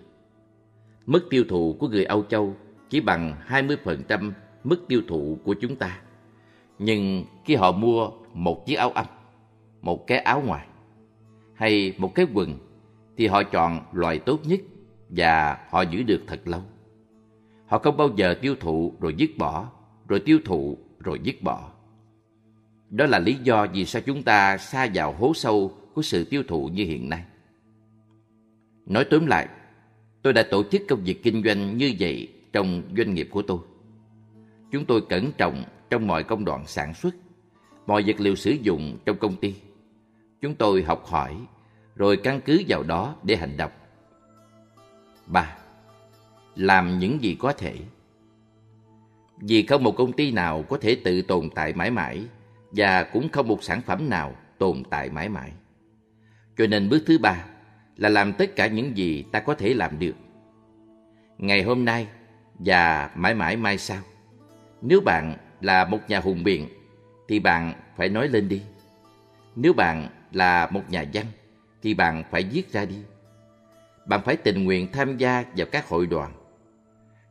Mức 1.05 1.27
tiêu 1.29 1.43
thụ 1.49 1.75
của 1.79 1.87
người 1.87 2.05
Âu 2.05 2.23
Châu 2.23 2.55
chỉ 2.89 3.01
bằng 3.01 3.35
20% 3.47 4.31
mức 4.63 4.85
tiêu 4.87 5.01
thụ 5.07 5.39
của 5.43 5.55
chúng 5.61 5.75
ta. 5.75 6.01
Nhưng 6.79 7.25
khi 7.45 7.55
họ 7.55 7.71
mua 7.71 8.11
một 8.33 8.65
chiếc 8.65 8.75
áo 8.75 8.91
âm, 8.91 9.05
một 9.81 10.07
cái 10.07 10.17
áo 10.17 10.41
ngoài 10.41 10.67
hay 11.61 11.93
một 11.97 12.15
cái 12.15 12.25
quần 12.33 12.57
thì 13.17 13.27
họ 13.27 13.43
chọn 13.43 13.79
loại 13.93 14.19
tốt 14.19 14.39
nhất 14.45 14.59
và 15.09 15.57
họ 15.69 15.81
giữ 15.81 16.03
được 16.03 16.21
thật 16.27 16.39
lâu. 16.45 16.61
Họ 17.67 17.79
không 17.79 17.97
bao 17.97 18.09
giờ 18.15 18.33
tiêu 18.41 18.55
thụ 18.59 18.93
rồi 18.99 19.13
dứt 19.17 19.29
bỏ, 19.37 19.71
rồi 20.07 20.19
tiêu 20.19 20.39
thụ 20.45 20.77
rồi 20.99 21.19
dứt 21.23 21.41
bỏ. 21.41 21.71
Đó 22.89 23.05
là 23.05 23.19
lý 23.19 23.33
do 23.43 23.67
vì 23.73 23.85
sao 23.85 24.01
chúng 24.01 24.23
ta 24.23 24.57
xa 24.57 24.87
vào 24.93 25.13
hố 25.13 25.33
sâu 25.33 25.73
của 25.93 26.01
sự 26.01 26.23
tiêu 26.23 26.43
thụ 26.47 26.67
như 26.67 26.85
hiện 26.85 27.09
nay. 27.09 27.23
Nói 28.85 29.05
tóm 29.05 29.25
lại, 29.25 29.47
tôi 30.21 30.33
đã 30.33 30.43
tổ 30.43 30.63
chức 30.63 30.81
công 30.87 31.03
việc 31.03 31.23
kinh 31.23 31.43
doanh 31.43 31.77
như 31.77 31.93
vậy 31.99 32.27
trong 32.53 32.81
doanh 32.97 33.13
nghiệp 33.13 33.27
của 33.31 33.41
tôi. 33.41 33.59
Chúng 34.71 34.85
tôi 34.85 35.01
cẩn 35.09 35.31
trọng 35.37 35.63
trong 35.89 36.07
mọi 36.07 36.23
công 36.23 36.45
đoạn 36.45 36.63
sản 36.67 36.93
xuất, 36.93 37.15
mọi 37.87 38.03
vật 38.07 38.19
liệu 38.19 38.35
sử 38.35 38.51
dụng 38.51 38.97
trong 39.05 39.17
công 39.17 39.35
ty. 39.35 39.53
Chúng 40.41 40.55
tôi 40.55 40.83
học 40.83 41.05
hỏi, 41.05 41.37
rồi 41.95 42.17
căn 42.17 42.41
cứ 42.45 42.63
vào 42.67 42.83
đó 42.83 43.15
để 43.23 43.35
hành 43.35 43.57
động. 43.57 43.71
3. 45.27 45.55
Làm 46.55 46.99
những 46.99 47.23
gì 47.23 47.35
có 47.39 47.53
thể 47.53 47.75
Vì 49.37 49.65
không 49.65 49.83
một 49.83 49.95
công 49.97 50.13
ty 50.13 50.31
nào 50.31 50.63
có 50.69 50.77
thể 50.81 50.97
tự 51.03 51.21
tồn 51.21 51.49
tại 51.55 51.73
mãi 51.73 51.91
mãi 51.91 52.25
và 52.71 53.03
cũng 53.03 53.29
không 53.29 53.47
một 53.47 53.63
sản 53.63 53.81
phẩm 53.81 54.09
nào 54.09 54.35
tồn 54.57 54.83
tại 54.89 55.09
mãi 55.09 55.29
mãi. 55.29 55.51
Cho 56.57 56.67
nên 56.67 56.89
bước 56.89 57.03
thứ 57.07 57.17
ba 57.17 57.45
là 57.97 58.09
làm 58.09 58.33
tất 58.33 58.55
cả 58.55 58.67
những 58.67 58.97
gì 58.97 59.23
ta 59.31 59.39
có 59.39 59.55
thể 59.55 59.73
làm 59.73 59.99
được. 59.99 60.15
Ngày 61.37 61.63
hôm 61.63 61.85
nay 61.85 62.07
và 62.53 63.11
mãi 63.15 63.33
mãi 63.33 63.57
mai 63.57 63.77
sau. 63.77 64.01
Nếu 64.81 65.01
bạn 65.01 65.37
là 65.61 65.85
một 65.85 65.99
nhà 66.07 66.19
hùng 66.19 66.43
biện 66.43 66.67
thì 67.27 67.39
bạn 67.39 67.73
phải 67.97 68.09
nói 68.09 68.27
lên 68.27 68.49
đi. 68.49 68.61
Nếu 69.55 69.73
bạn 69.73 70.09
là 70.31 70.69
một 70.71 70.81
nhà 70.89 71.05
văn 71.13 71.25
thì 71.81 71.93
bạn 71.93 72.23
phải 72.31 72.43
viết 72.43 72.71
ra 72.71 72.85
đi. 72.85 72.95
Bạn 74.05 74.21
phải 74.25 74.37
tình 74.37 74.63
nguyện 74.63 74.87
tham 74.91 75.17
gia 75.17 75.45
vào 75.57 75.67
các 75.71 75.87
hội 75.87 76.07
đoàn. 76.07 76.33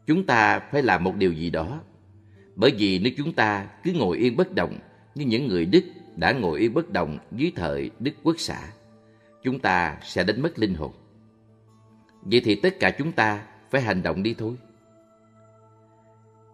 Chúng 0.06 0.26
ta 0.26 0.58
phải 0.58 0.82
làm 0.82 1.04
một 1.04 1.16
điều 1.16 1.32
gì 1.32 1.50
đó. 1.50 1.80
Bởi 2.56 2.70
vì 2.78 2.98
nếu 2.98 3.12
chúng 3.16 3.32
ta 3.32 3.66
cứ 3.84 3.92
ngồi 3.92 4.18
yên 4.18 4.36
bất 4.36 4.54
động 4.54 4.78
như 5.14 5.24
những 5.24 5.48
người 5.48 5.66
Đức 5.66 5.84
đã 6.16 6.32
ngồi 6.32 6.60
yên 6.60 6.74
bất 6.74 6.90
động 6.90 7.18
dưới 7.32 7.52
thời 7.56 7.90
Đức 7.98 8.12
Quốc 8.22 8.36
xã, 8.38 8.72
chúng 9.42 9.58
ta 9.58 9.98
sẽ 10.02 10.24
đánh 10.24 10.42
mất 10.42 10.58
linh 10.58 10.74
hồn. 10.74 10.92
Vậy 12.22 12.40
thì 12.44 12.54
tất 12.54 12.80
cả 12.80 12.90
chúng 12.90 13.12
ta 13.12 13.46
phải 13.70 13.80
hành 13.80 14.02
động 14.02 14.22
đi 14.22 14.34
thôi. 14.38 14.54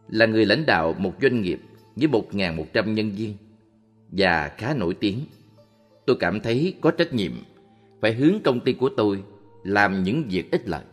Là 0.09 0.27
người 0.27 0.47
lãnh 0.47 0.67
đạo 0.67 0.95
một 0.99 1.13
doanh 1.23 1.43
nghiệp 1.43 1.61
với 1.97 2.09
1.100 2.09 2.93
nhân 2.93 3.11
viên 3.11 3.37
và 4.11 4.53
khá 4.59 4.75
nổi 4.75 4.95
tiếng, 5.01 5.21
tôi 6.07 6.17
cảm 6.21 6.41
thấy 6.41 6.75
có 6.81 6.91
trách 6.91 7.13
nhiệm 7.13 7.33
phải 8.01 8.15
hướng 8.15 8.35
công 8.45 8.61
ty 8.61 8.73
của 8.73 8.91
tôi 8.97 9.23
làm 9.65 10.03
những 10.03 10.25
việc 10.31 10.51
ích 10.51 10.69
lợi. 10.69 10.85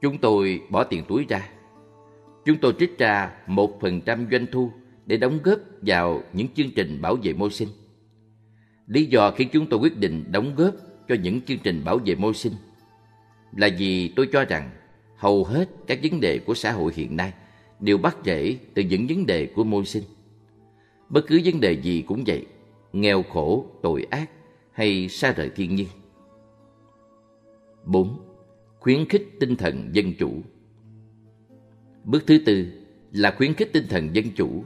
Chúng 0.00 0.18
tôi 0.18 0.62
bỏ 0.70 0.84
tiền 0.84 1.04
túi 1.08 1.24
ra. 1.28 1.48
Chúng 2.44 2.56
tôi 2.60 2.74
trích 2.78 2.98
ra 2.98 3.32
một 3.46 3.80
phần 3.80 4.00
trăm 4.00 4.26
doanh 4.30 4.46
thu 4.52 4.70
để 5.06 5.16
đóng 5.16 5.38
góp 5.42 5.58
vào 5.82 6.22
những 6.32 6.48
chương 6.54 6.70
trình 6.70 7.02
bảo 7.02 7.16
vệ 7.22 7.32
môi 7.32 7.50
sinh. 7.50 7.68
Lý 8.86 9.04
do 9.04 9.30
khiến 9.30 9.48
chúng 9.52 9.66
tôi 9.66 9.80
quyết 9.80 9.98
định 9.98 10.24
đóng 10.30 10.54
góp 10.56 10.74
cho 11.08 11.14
những 11.22 11.40
chương 11.40 11.58
trình 11.58 11.84
bảo 11.84 11.98
vệ 11.98 12.14
môi 12.14 12.34
sinh 12.34 12.52
là 13.56 13.68
vì 13.78 14.08
tôi 14.16 14.28
cho 14.32 14.44
rằng 14.44 14.70
hầu 15.16 15.44
hết 15.44 15.68
các 15.86 15.98
vấn 16.02 16.20
đề 16.20 16.38
của 16.38 16.54
xã 16.54 16.72
hội 16.72 16.92
hiện 16.96 17.16
nay 17.16 17.32
đều 17.80 17.98
bắt 17.98 18.16
rễ 18.24 18.56
từ 18.74 18.82
những 18.82 19.06
vấn 19.06 19.26
đề 19.26 19.46
của 19.46 19.64
môi 19.64 19.84
sinh. 19.84 20.02
Bất 21.08 21.26
cứ 21.26 21.40
vấn 21.44 21.60
đề 21.60 21.72
gì 21.72 22.04
cũng 22.06 22.24
vậy, 22.26 22.46
nghèo 22.94 23.22
khổ, 23.22 23.66
tội 23.82 24.06
ác 24.10 24.30
hay 24.72 25.08
xa 25.08 25.32
rời 25.32 25.50
thiên 25.56 25.74
nhiên. 25.74 25.88
4. 27.84 28.18
Khuyến 28.80 29.08
khích 29.08 29.28
tinh 29.40 29.56
thần 29.56 29.90
dân 29.92 30.12
chủ 30.18 30.32
Bước 32.04 32.26
thứ 32.26 32.38
tư 32.46 32.66
là 33.12 33.34
khuyến 33.38 33.54
khích 33.54 33.72
tinh 33.72 33.86
thần 33.88 34.14
dân 34.14 34.24
chủ. 34.36 34.64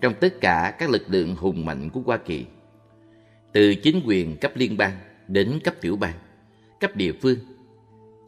Trong 0.00 0.14
tất 0.20 0.40
cả 0.40 0.76
các 0.78 0.90
lực 0.90 1.02
lượng 1.08 1.36
hùng 1.36 1.64
mạnh 1.64 1.90
của 1.90 2.00
Hoa 2.00 2.16
Kỳ, 2.16 2.44
từ 3.52 3.74
chính 3.74 4.00
quyền 4.06 4.36
cấp 4.36 4.52
liên 4.54 4.76
bang 4.76 4.98
đến 5.28 5.58
cấp 5.64 5.74
tiểu 5.80 5.96
bang, 5.96 6.18
cấp 6.80 6.96
địa 6.96 7.12
phương, 7.12 7.38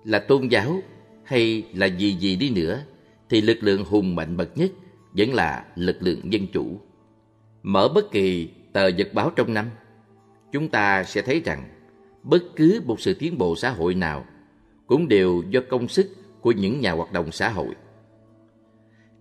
là 0.04 0.18
tôn 0.18 0.48
giáo 0.48 0.80
hay 1.24 1.66
là 1.74 1.86
gì 1.86 2.12
gì 2.12 2.36
đi 2.36 2.50
nữa, 2.50 2.82
thì 3.28 3.40
lực 3.40 3.58
lượng 3.60 3.84
hùng 3.84 4.14
mạnh 4.14 4.36
bậc 4.36 4.58
nhất 4.58 4.70
vẫn 5.12 5.34
là 5.34 5.66
lực 5.76 5.96
lượng 6.02 6.32
dân 6.32 6.46
chủ. 6.46 6.80
Mở 7.62 7.88
bất 7.94 8.10
kỳ 8.10 8.48
tờ 8.72 8.88
Nhật 8.88 9.14
báo 9.14 9.30
trong 9.36 9.54
năm, 9.54 9.70
chúng 10.52 10.68
ta 10.68 11.04
sẽ 11.04 11.22
thấy 11.22 11.42
rằng 11.44 11.68
bất 12.22 12.42
cứ 12.56 12.80
một 12.84 13.00
sự 13.00 13.14
tiến 13.14 13.38
bộ 13.38 13.56
xã 13.56 13.70
hội 13.70 13.94
nào 13.94 14.24
cũng 14.86 15.08
đều 15.08 15.42
do 15.50 15.60
công 15.68 15.88
sức 15.88 16.14
của 16.40 16.52
những 16.52 16.80
nhà 16.80 16.92
hoạt 16.92 17.12
động 17.12 17.32
xã 17.32 17.48
hội. 17.48 17.74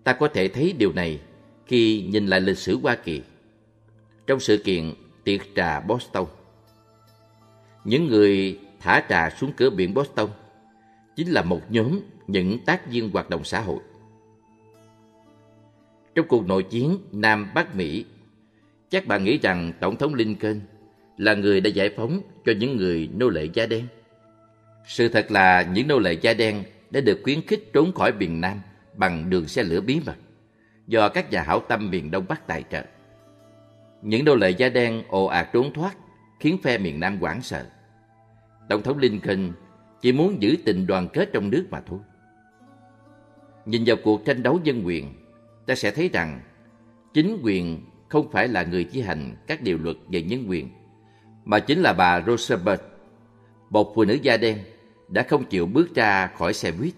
Ta 0.04 0.12
có 0.12 0.28
thể 0.28 0.48
thấy 0.48 0.74
điều 0.78 0.92
này 0.92 1.20
khi 1.66 2.02
nhìn 2.02 2.26
lại 2.26 2.40
lịch 2.40 2.58
sử 2.58 2.78
Hoa 2.82 2.94
Kỳ. 2.94 3.22
Trong 4.26 4.40
sự 4.40 4.56
kiện 4.64 4.94
tiệc 5.24 5.40
trà 5.56 5.80
Boston, 5.80 6.26
những 7.84 8.06
người 8.06 8.60
thả 8.80 9.02
trà 9.08 9.30
xuống 9.30 9.52
cửa 9.56 9.70
biển 9.70 9.94
Boston 9.94 10.30
chính 11.16 11.28
là 11.28 11.42
một 11.42 11.60
nhóm 11.68 12.00
những 12.26 12.58
tác 12.64 12.90
viên 12.90 13.10
hoạt 13.10 13.30
động 13.30 13.44
xã 13.44 13.60
hội. 13.60 13.80
Trong 16.14 16.28
cuộc 16.28 16.46
nội 16.46 16.62
chiến 16.62 16.98
Nam 17.12 17.50
Bắc 17.54 17.76
Mỹ, 17.76 18.04
chắc 18.90 19.06
bạn 19.06 19.24
nghĩ 19.24 19.38
rằng 19.38 19.72
Tổng 19.80 19.96
thống 19.96 20.14
Lincoln 20.14 20.60
là 21.16 21.34
người 21.34 21.60
đã 21.60 21.70
giải 21.70 21.90
phóng 21.96 22.20
cho 22.44 22.52
những 22.58 22.76
người 22.76 23.10
nô 23.14 23.28
lệ 23.28 23.48
da 23.54 23.66
đen. 23.66 23.86
Sự 24.86 25.08
thật 25.08 25.30
là 25.30 25.62
những 25.62 25.88
nô 25.88 25.98
lệ 25.98 26.12
da 26.12 26.34
đen 26.34 26.62
đã 26.90 27.00
được 27.00 27.20
khuyến 27.22 27.46
khích 27.46 27.72
trốn 27.72 27.92
khỏi 27.92 28.12
miền 28.12 28.40
Nam 28.40 28.60
bằng 28.94 29.30
đường 29.30 29.48
xe 29.48 29.62
lửa 29.62 29.80
bí 29.80 30.00
mật 30.06 30.16
do 30.86 31.08
các 31.08 31.30
nhà 31.30 31.42
hảo 31.42 31.60
tâm 31.68 31.90
miền 31.90 32.10
Đông 32.10 32.24
Bắc 32.28 32.46
tài 32.46 32.64
trợ. 32.70 32.82
Những 34.02 34.24
nô 34.24 34.34
lệ 34.34 34.50
da 34.50 34.68
đen 34.68 35.02
ồ 35.08 35.24
ạt 35.24 35.48
trốn 35.52 35.72
thoát 35.72 35.96
khiến 36.40 36.58
phe 36.62 36.78
miền 36.78 37.00
Nam 37.00 37.18
hoảng 37.18 37.42
sợ. 37.42 37.66
Tổng 38.68 38.82
thống 38.82 38.98
Lincoln 38.98 39.52
chỉ 40.00 40.12
muốn 40.12 40.42
giữ 40.42 40.56
tình 40.64 40.86
đoàn 40.86 41.08
kết 41.12 41.30
trong 41.32 41.50
nước 41.50 41.66
mà 41.70 41.80
thôi. 41.80 41.98
Nhìn 43.66 43.82
vào 43.86 43.96
cuộc 44.04 44.24
tranh 44.24 44.42
đấu 44.42 44.60
dân 44.64 44.82
quyền, 44.86 45.14
ta 45.66 45.74
sẽ 45.74 45.90
thấy 45.90 46.10
rằng 46.12 46.40
chính 47.14 47.38
quyền 47.42 47.80
không 48.08 48.30
phải 48.30 48.48
là 48.48 48.62
người 48.62 48.84
thi 48.84 49.00
hành 49.00 49.36
các 49.46 49.62
điều 49.62 49.78
luật 49.78 49.96
về 50.08 50.22
nhân 50.22 50.44
quyền 50.48 50.68
mà 51.44 51.60
chính 51.60 51.80
là 51.80 51.92
bà 51.92 52.20
Roosevelt, 52.26 52.80
một 53.70 53.92
phụ 53.94 54.04
nữ 54.04 54.18
da 54.22 54.36
đen 54.36 54.58
đã 55.08 55.22
không 55.22 55.44
chịu 55.44 55.66
bước 55.66 55.94
ra 55.94 56.26
khỏi 56.26 56.54
xe 56.54 56.72
buýt. 56.72 56.94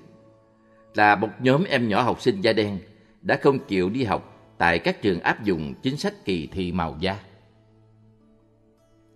Là 0.95 1.17
một 1.17 1.29
nhóm 1.41 1.65
em 1.65 1.89
nhỏ 1.89 2.03
học 2.03 2.21
sinh 2.21 2.41
da 2.41 2.53
đen 2.53 2.79
đã 3.23 3.39
không 3.43 3.59
chịu 3.59 3.91
đi 3.91 4.05
học 4.05 4.55
tại 4.59 4.79
các 4.79 5.03
trường 5.03 5.21
áp 5.21 5.45
dụng 5.45 5.75
chính 5.83 5.97
sách 5.97 6.25
kỳ 6.25 6.47
thị 6.47 6.73
màu 6.73 6.97
da. 7.01 7.19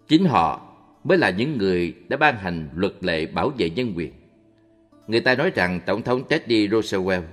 Chính 0.08 0.24
họ 0.24 0.76
mới 1.04 1.18
là 1.18 1.30
những 1.30 1.58
người 1.58 1.94
đã 2.08 2.16
ban 2.16 2.36
hành 2.36 2.68
luật 2.74 2.92
lệ 3.00 3.26
bảo 3.26 3.48
vệ 3.48 3.70
nhân 3.70 3.92
quyền. 3.96 4.12
Người 5.06 5.20
ta 5.20 5.34
nói 5.34 5.50
rằng 5.54 5.80
Tổng 5.86 6.02
thống 6.02 6.28
Teddy 6.28 6.68
Roosevelt 6.68 7.24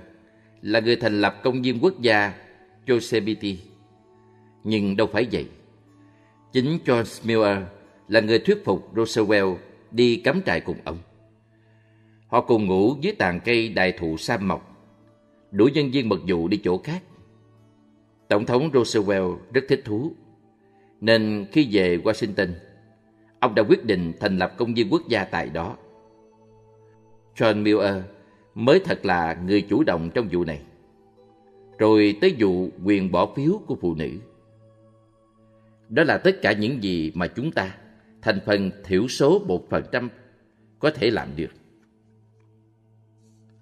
là 0.62 0.80
người 0.80 0.96
thành 0.96 1.20
lập 1.20 1.40
công 1.42 1.62
viên 1.62 1.78
quốc 1.84 2.00
gia 2.00 2.32
Yosemite. 2.88 3.71
Nhưng 4.64 4.96
đâu 4.96 5.06
phải 5.12 5.26
vậy. 5.32 5.48
Chính 6.52 6.78
John 6.84 7.26
Miller 7.26 7.62
là 8.08 8.20
người 8.20 8.38
thuyết 8.38 8.64
phục 8.64 8.90
Roosevelt 8.96 9.56
đi 9.90 10.16
cắm 10.16 10.42
trại 10.46 10.60
cùng 10.60 10.76
ông. 10.84 10.98
Họ 12.28 12.40
cùng 12.40 12.66
ngủ 12.66 12.96
dưới 13.00 13.14
tàn 13.18 13.40
cây 13.44 13.68
đại 13.68 13.92
thụ 13.92 14.16
sam 14.16 14.48
mọc, 14.48 14.88
đuổi 15.50 15.70
nhân 15.70 15.90
viên 15.90 16.08
mật 16.08 16.18
vụ 16.28 16.48
đi 16.48 16.60
chỗ 16.64 16.78
khác. 16.78 17.02
Tổng 18.28 18.46
thống 18.46 18.70
Roosevelt 18.74 19.32
rất 19.52 19.64
thích 19.68 19.82
thú, 19.84 20.12
nên 21.00 21.46
khi 21.52 21.68
về 21.72 21.96
Washington, 22.04 22.48
ông 23.40 23.54
đã 23.54 23.62
quyết 23.68 23.84
định 23.84 24.12
thành 24.20 24.38
lập 24.38 24.54
công 24.56 24.74
viên 24.74 24.92
quốc 24.92 25.02
gia 25.08 25.24
tại 25.24 25.50
đó. 25.50 25.76
John 27.36 27.62
Miller 27.62 27.96
mới 28.54 28.80
thật 28.84 29.04
là 29.04 29.36
người 29.46 29.62
chủ 29.62 29.82
động 29.84 30.10
trong 30.14 30.28
vụ 30.32 30.44
này. 30.44 30.60
Rồi 31.78 32.18
tới 32.20 32.34
vụ 32.38 32.68
quyền 32.84 33.12
bỏ 33.12 33.34
phiếu 33.36 33.60
của 33.66 33.76
phụ 33.80 33.94
nữ. 33.94 34.10
Đó 35.92 36.04
là 36.04 36.18
tất 36.18 36.42
cả 36.42 36.52
những 36.52 36.82
gì 36.82 37.12
mà 37.14 37.26
chúng 37.26 37.52
ta 37.52 37.74
thành 38.22 38.38
phần 38.46 38.70
thiểu 38.84 39.08
số 39.08 39.38
một 39.38 39.66
phần 39.70 39.84
trăm 39.92 40.08
có 40.78 40.90
thể 40.90 41.10
làm 41.10 41.28
được. 41.36 41.50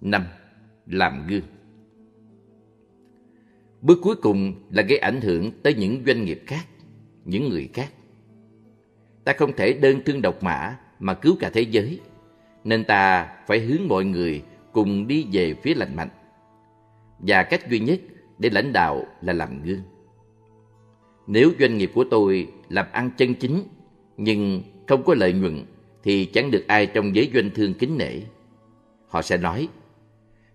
năm 0.00 0.24
Làm 0.86 1.26
gương 1.26 1.42
Bước 3.80 3.98
cuối 4.02 4.16
cùng 4.16 4.54
là 4.70 4.82
gây 4.82 4.98
ảnh 4.98 5.20
hưởng 5.20 5.50
tới 5.62 5.74
những 5.74 6.02
doanh 6.06 6.24
nghiệp 6.24 6.42
khác, 6.46 6.66
những 7.24 7.48
người 7.48 7.68
khác. 7.74 7.92
Ta 9.24 9.32
không 9.38 9.52
thể 9.56 9.72
đơn 9.72 10.00
thương 10.06 10.22
độc 10.22 10.42
mã 10.42 10.76
mà 10.98 11.14
cứu 11.14 11.36
cả 11.40 11.50
thế 11.54 11.60
giới, 11.60 12.00
nên 12.64 12.84
ta 12.84 13.32
phải 13.46 13.60
hướng 13.60 13.88
mọi 13.88 14.04
người 14.04 14.42
cùng 14.72 15.06
đi 15.06 15.26
về 15.32 15.54
phía 15.62 15.74
lành 15.74 15.96
mạnh. 15.96 16.10
Và 17.18 17.42
cách 17.42 17.70
duy 17.70 17.78
nhất 17.78 18.00
để 18.38 18.50
lãnh 18.50 18.72
đạo 18.72 19.06
là 19.20 19.32
làm 19.32 19.62
gương. 19.62 19.82
Nếu 21.32 21.52
doanh 21.60 21.78
nghiệp 21.78 21.90
của 21.94 22.04
tôi 22.10 22.48
làm 22.68 22.86
ăn 22.92 23.10
chân 23.16 23.34
chính 23.34 23.62
nhưng 24.16 24.62
không 24.88 25.02
có 25.04 25.14
lợi 25.14 25.32
nhuận 25.32 25.64
thì 26.02 26.24
chẳng 26.24 26.50
được 26.50 26.64
ai 26.66 26.86
trong 26.86 27.16
giới 27.16 27.30
doanh 27.34 27.50
thương 27.50 27.74
kính 27.74 27.98
nể. 27.98 28.20
Họ 29.08 29.22
sẽ 29.22 29.36
nói, 29.36 29.68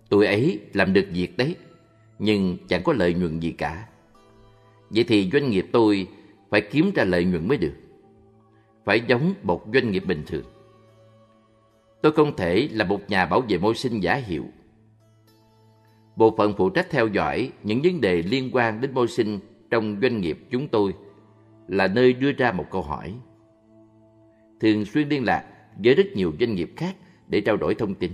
Tôi 0.09 0.25
ấy 0.25 0.59
làm 0.73 0.93
được 0.93 1.05
việc 1.11 1.37
đấy, 1.37 1.55
nhưng 2.19 2.57
chẳng 2.67 2.83
có 2.83 2.93
lợi 2.93 3.13
nhuận 3.13 3.39
gì 3.39 3.51
cả. 3.51 3.87
Vậy 4.89 5.03
thì 5.03 5.29
doanh 5.33 5.49
nghiệp 5.49 5.65
tôi 5.71 6.07
phải 6.49 6.61
kiếm 6.61 6.91
ra 6.95 7.03
lợi 7.03 7.25
nhuận 7.25 7.47
mới 7.47 7.57
được. 7.57 7.73
Phải 8.85 9.01
giống 9.07 9.33
một 9.43 9.65
doanh 9.73 9.91
nghiệp 9.91 10.03
bình 10.07 10.23
thường. 10.27 10.45
Tôi 12.01 12.11
không 12.11 12.35
thể 12.35 12.69
là 12.71 12.85
một 12.85 13.09
nhà 13.09 13.25
bảo 13.25 13.41
vệ 13.41 13.57
môi 13.57 13.75
sinh 13.75 13.99
giả 13.99 14.15
hiệu. 14.15 14.45
Bộ 16.15 16.35
phận 16.37 16.53
phụ 16.57 16.69
trách 16.69 16.87
theo 16.89 17.07
dõi 17.07 17.51
những 17.63 17.81
vấn 17.81 18.01
đề 18.01 18.21
liên 18.21 18.49
quan 18.53 18.81
đến 18.81 18.93
môi 18.93 19.07
sinh 19.07 19.39
trong 19.75 19.97
doanh 20.01 20.21
nghiệp 20.21 20.39
chúng 20.49 20.67
tôi 20.67 20.93
là 21.67 21.87
nơi 21.87 22.13
đưa 22.13 22.31
ra 22.31 22.51
một 22.51 22.65
câu 22.71 22.81
hỏi. 22.81 23.13
Thường 24.59 24.85
xuyên 24.85 25.09
liên 25.09 25.23
lạc 25.23 25.45
với 25.83 25.95
rất 25.95 26.07
nhiều 26.15 26.33
doanh 26.39 26.55
nghiệp 26.55 26.71
khác 26.75 26.95
để 27.27 27.41
trao 27.41 27.57
đổi 27.57 27.75
thông 27.75 27.93
tin. 27.95 28.11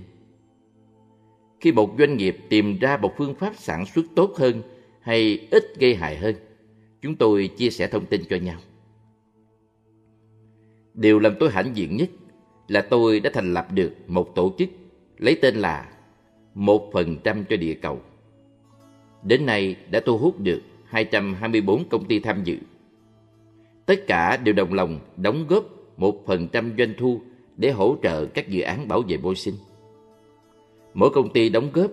Khi 1.59 1.71
một 1.71 1.95
doanh 1.99 2.17
nghiệp 2.17 2.37
tìm 2.49 2.79
ra 2.79 2.97
một 2.97 3.13
phương 3.17 3.35
pháp 3.35 3.55
sản 3.55 3.85
xuất 3.85 4.05
tốt 4.15 4.33
hơn 4.37 4.61
hay 5.01 5.47
ít 5.51 5.63
gây 5.79 5.95
hại 5.95 6.17
hơn, 6.17 6.35
chúng 7.01 7.15
tôi 7.15 7.47
chia 7.47 7.69
sẻ 7.69 7.87
thông 7.87 8.05
tin 8.05 8.21
cho 8.29 8.35
nhau. 8.35 8.57
Điều 10.93 11.19
làm 11.19 11.33
tôi 11.39 11.51
hãnh 11.51 11.71
diện 11.75 11.97
nhất 11.97 12.09
là 12.67 12.81
tôi 12.81 13.19
đã 13.19 13.29
thành 13.33 13.53
lập 13.53 13.67
được 13.73 13.93
một 14.07 14.35
tổ 14.35 14.53
chức 14.57 14.69
lấy 15.17 15.39
tên 15.41 15.55
là 15.55 15.91
một 16.53 16.89
phần 16.93 17.17
trăm 17.23 17.43
cho 17.49 17.57
địa 17.57 17.73
cầu. 17.73 18.01
Đến 19.23 19.45
nay 19.45 19.75
đã 19.91 19.99
thu 20.05 20.17
hút 20.17 20.39
được 20.39 20.61
224 20.91 21.89
công 21.89 22.05
ty 22.05 22.19
tham 22.19 22.43
dự. 22.43 22.57
Tất 23.85 24.07
cả 24.07 24.37
đều 24.37 24.53
đồng 24.53 24.73
lòng 24.73 24.99
đóng 25.17 25.45
góp 25.49 25.63
một 25.97 26.25
phần 26.25 26.47
trăm 26.47 26.73
doanh 26.77 26.93
thu 26.97 27.21
để 27.57 27.71
hỗ 27.71 27.95
trợ 28.03 28.25
các 28.25 28.49
dự 28.49 28.61
án 28.61 28.87
bảo 28.87 29.01
vệ 29.07 29.17
môi 29.17 29.35
sinh. 29.35 29.55
Mỗi 30.93 31.09
công 31.13 31.33
ty 31.33 31.49
đóng 31.49 31.69
góp 31.73 31.91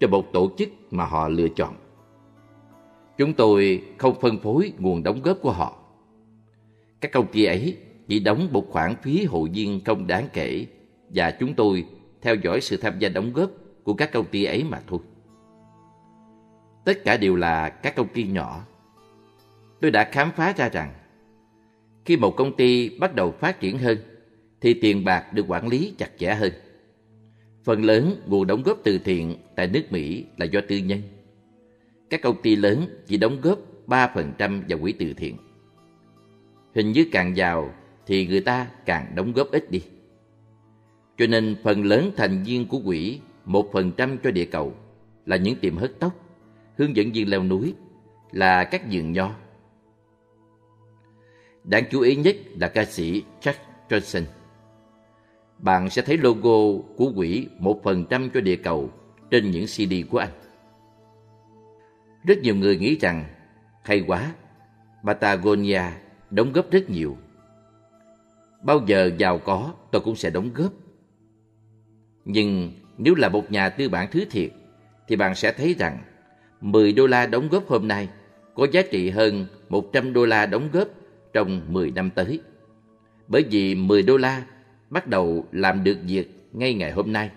cho 0.00 0.08
một 0.08 0.32
tổ 0.32 0.50
chức 0.58 0.68
mà 0.90 1.04
họ 1.04 1.28
lựa 1.28 1.48
chọn. 1.48 1.74
Chúng 3.18 3.32
tôi 3.32 3.82
không 3.98 4.20
phân 4.20 4.38
phối 4.38 4.72
nguồn 4.78 5.02
đóng 5.02 5.22
góp 5.22 5.38
của 5.42 5.52
họ. 5.52 5.78
Các 7.00 7.12
công 7.12 7.26
ty 7.32 7.44
ấy 7.44 7.76
chỉ 8.08 8.20
đóng 8.20 8.48
một 8.52 8.66
khoản 8.70 8.94
phí 9.02 9.24
hội 9.24 9.48
viên 9.52 9.80
không 9.84 10.06
đáng 10.06 10.28
kể 10.32 10.66
và 11.08 11.30
chúng 11.30 11.54
tôi 11.54 11.84
theo 12.22 12.34
dõi 12.34 12.60
sự 12.60 12.76
tham 12.76 12.98
gia 12.98 13.08
đóng 13.08 13.32
góp 13.32 13.50
của 13.84 13.94
các 13.94 14.12
công 14.12 14.26
ty 14.26 14.44
ấy 14.44 14.64
mà 14.64 14.80
thôi. 14.86 15.00
Tất 16.90 17.04
cả 17.04 17.16
đều 17.16 17.36
là 17.36 17.68
các 17.68 17.96
công 17.96 18.08
ty 18.08 18.24
nhỏ. 18.24 18.66
Tôi 19.80 19.90
đã 19.90 20.08
khám 20.12 20.30
phá 20.36 20.52
ra 20.56 20.68
rằng 20.68 20.94
khi 22.04 22.16
một 22.16 22.36
công 22.36 22.56
ty 22.56 22.98
bắt 22.98 23.14
đầu 23.14 23.32
phát 23.32 23.60
triển 23.60 23.78
hơn 23.78 23.98
thì 24.60 24.74
tiền 24.74 25.04
bạc 25.04 25.32
được 25.32 25.44
quản 25.48 25.68
lý 25.68 25.94
chặt 25.98 26.10
chẽ 26.18 26.34
hơn. 26.34 26.52
Phần 27.64 27.84
lớn 27.84 28.22
nguồn 28.26 28.46
đóng 28.46 28.62
góp 28.62 28.78
từ 28.84 28.98
thiện 28.98 29.36
tại 29.56 29.66
nước 29.66 29.82
Mỹ 29.90 30.24
là 30.36 30.44
do 30.44 30.60
tư 30.68 30.76
nhân. 30.76 31.02
Các 32.10 32.22
công 32.22 32.42
ty 32.42 32.56
lớn 32.56 32.86
chỉ 33.06 33.16
đóng 33.16 33.40
góp 33.40 33.58
3% 33.86 34.62
vào 34.68 34.78
quỹ 34.78 34.92
từ 34.92 35.14
thiện. 35.14 35.36
Hình 36.74 36.92
như 36.92 37.06
càng 37.12 37.36
giàu 37.36 37.74
thì 38.06 38.26
người 38.26 38.40
ta 38.40 38.66
càng 38.86 39.12
đóng 39.14 39.32
góp 39.32 39.50
ít 39.50 39.70
đi. 39.70 39.82
Cho 41.18 41.26
nên 41.26 41.56
phần 41.62 41.84
lớn 41.84 42.10
thành 42.16 42.42
viên 42.42 42.66
của 42.66 42.80
quỹ 42.84 43.20
một 43.44 43.70
phần 43.72 43.92
trăm 43.96 44.18
cho 44.18 44.30
địa 44.30 44.46
cầu 44.46 44.74
là 45.26 45.36
những 45.36 45.56
tiệm 45.56 45.76
hớt 45.76 45.92
tóc, 45.98 46.29
hướng 46.80 46.96
dẫn 46.96 47.12
viên 47.12 47.30
leo 47.30 47.42
núi, 47.42 47.74
là 48.32 48.64
các 48.64 48.82
vườn 48.90 49.12
nho. 49.12 49.30
Đáng 51.64 51.84
chú 51.90 52.00
ý 52.00 52.16
nhất 52.16 52.36
là 52.60 52.68
ca 52.68 52.84
sĩ 52.84 53.24
Jack 53.40 53.54
Johnson. 53.88 54.22
Bạn 55.58 55.90
sẽ 55.90 56.02
thấy 56.02 56.16
logo 56.16 56.82
của 56.96 57.12
quỹ 57.16 57.48
một 57.58 57.80
phần 57.84 58.04
trăm 58.10 58.30
cho 58.34 58.40
địa 58.40 58.56
cầu 58.56 58.90
trên 59.30 59.50
những 59.50 59.66
CD 59.66 60.10
của 60.10 60.18
anh. 60.18 60.30
Rất 62.24 62.38
nhiều 62.38 62.54
người 62.54 62.76
nghĩ 62.76 62.98
rằng, 63.00 63.24
hay 63.84 64.04
quá, 64.06 64.32
Patagonia 65.04 65.82
đóng 66.30 66.52
góp 66.52 66.70
rất 66.70 66.90
nhiều. 66.90 67.16
Bao 68.62 68.80
giờ 68.86 69.10
giàu 69.18 69.38
có 69.38 69.74
tôi 69.90 70.02
cũng 70.02 70.16
sẽ 70.16 70.30
đóng 70.30 70.50
góp. 70.54 70.72
Nhưng 72.24 72.72
nếu 72.98 73.14
là 73.14 73.28
một 73.28 73.52
nhà 73.52 73.68
tư 73.68 73.88
bản 73.88 74.08
thứ 74.10 74.24
thiệt, 74.30 74.50
thì 75.08 75.16
bạn 75.16 75.34
sẽ 75.34 75.52
thấy 75.52 75.74
rằng 75.78 75.98
10 76.60 76.92
đô 76.92 77.06
la 77.06 77.26
đóng 77.26 77.48
góp 77.48 77.68
hôm 77.68 77.88
nay 77.88 78.08
có 78.54 78.66
giá 78.72 78.82
trị 78.82 79.10
hơn 79.10 79.46
100 79.68 80.12
đô 80.12 80.24
la 80.24 80.46
đóng 80.46 80.68
góp 80.72 80.88
trong 81.32 81.72
10 81.72 81.90
năm 81.90 82.10
tới. 82.14 82.40
Bởi 83.28 83.44
vì 83.50 83.74
10 83.74 84.02
đô 84.02 84.16
la 84.16 84.46
bắt 84.90 85.06
đầu 85.06 85.46
làm 85.52 85.84
được 85.84 85.98
việc 86.06 86.30
ngay 86.52 86.74
ngày 86.74 86.92
hôm 86.92 87.12
nay 87.12 87.30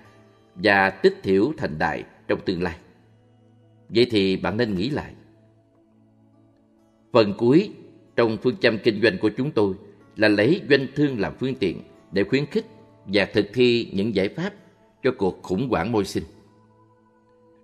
và 0.56 0.90
tích 0.90 1.24
thiểu 1.24 1.54
thành 1.58 1.80
đại 1.80 2.04
trong 2.28 2.40
tương 2.46 2.64
lai. 2.64 2.76
Vậy 3.90 4.08
thì 4.12 4.38
bạn 4.38 4.58
nên 4.58 4.76
nghĩ 4.76 4.90
lại. 4.90 5.14
Phần 7.12 7.34
cuối 7.38 7.70
trong 8.16 8.38
phương 8.38 8.58
châm 8.58 8.78
kinh 8.78 9.02
doanh 9.02 9.18
của 9.18 9.30
chúng 9.38 9.52
tôi 9.52 9.74
là 10.16 10.28
lấy 10.28 10.62
doanh 10.70 10.88
thương 10.96 11.20
làm 11.20 11.34
phương 11.40 11.56
tiện 11.56 11.82
để 12.12 12.24
khuyến 12.24 12.46
khích 12.46 12.66
và 13.06 13.26
thực 13.34 13.46
thi 13.54 13.90
những 13.94 14.16
giải 14.16 14.30
pháp 14.30 14.54
cho 15.04 15.12
cuộc 15.18 15.44
khủng 15.44 15.70
hoảng 15.70 15.92
môi 15.92 16.06
sinh. 16.06 16.24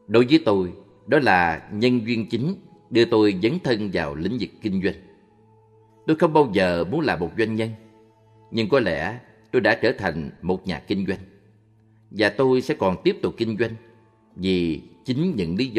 Đối 0.07 0.25
với 0.25 0.41
tôi, 0.45 0.71
đó 1.09 1.19
là 1.19 1.69
nhân 1.71 2.07
duyên 2.07 2.29
chính 2.29 2.55
đưa 2.89 3.05
tôi 3.05 3.35
dấn 3.43 3.59
thân 3.63 3.89
vào 3.93 4.15
lĩnh 4.15 4.37
vực 4.39 4.49
kinh 4.61 4.81
doanh. 4.83 4.95
Tôi 6.07 6.15
không 6.15 6.33
bao 6.33 6.49
giờ 6.53 6.85
muốn 6.91 7.01
là 7.01 7.15
một 7.15 7.31
doanh 7.37 7.55
nhân, 7.55 7.69
nhưng 8.51 8.69
có 8.69 8.79
lẽ 8.79 9.19
tôi 9.51 9.61
đã 9.61 9.75
trở 9.81 9.91
thành 9.91 10.29
một 10.41 10.67
nhà 10.67 10.79
kinh 10.79 11.05
doanh. 11.07 11.19
Và 12.11 12.29
tôi 12.29 12.61
sẽ 12.61 12.73
còn 12.73 12.95
tiếp 13.03 13.17
tục 13.21 13.33
kinh 13.37 13.57
doanh 13.59 13.71
vì 14.35 14.81
chính 15.05 15.35
những 15.35 15.55
lý 15.55 15.67
do 15.67 15.77